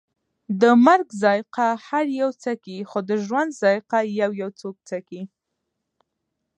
[0.61, 5.21] د مرګ ذائقه هر یو څکي، خو د ژوند ذائقه یویو څوک څکي